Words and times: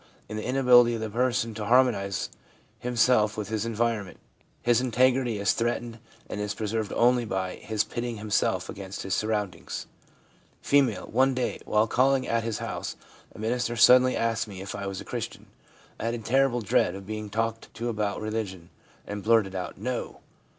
In 0.27 0.35
the 0.35 0.43
inability 0.43 0.95
of 0.95 0.99
the' 1.01 1.11
person 1.11 1.53
to 1.53 1.65
harmonise 1.65 2.29
himself 2.79 3.37
with 3.37 3.49
his 3.49 3.67
environment, 3.67 4.17
his 4.63 4.81
integrity 4.81 5.37
is 5.37 5.53
threatened 5.53 5.99
and 6.27 6.41
is 6.41 6.55
preserved 6.55 6.91
only 6.93 7.23
by 7.23 7.57
his 7.57 7.83
pitting 7.83 8.17
himself 8.17 8.67
against 8.67 9.03
his 9.03 9.13
surroundings. 9.13 9.85
F. 10.63 10.73
i 10.73 10.79
One 11.03 11.35
day, 11.35 11.59
while 11.65 11.85
calling 11.85 12.27
at 12.27 12.43
his 12.43 12.57
house, 12.57 12.95
a 13.35 13.37
minister 13.37 13.75
suddenly 13.75 14.17
asked 14.17 14.47
me 14.47 14.59
if 14.61 14.73
I 14.73 14.87
was 14.87 15.01
a 15.01 15.05
Christian. 15.05 15.45
I 15.99 16.05
had 16.05 16.15
a 16.15 16.17
terrible 16.17 16.61
dread 16.61 16.95
of 16.95 17.05
being 17.05 17.29
talked 17.29 17.71
to 17.75 17.87
about 17.87 18.21
religion, 18.21 18.71
and 19.05 19.21
blurted 19.21 19.53
out," 19.53 19.77
No 19.77 20.21